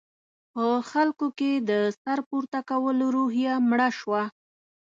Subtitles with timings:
[0.53, 4.23] په خلکو کې د سر پورته کولو روحیه مړه شوه.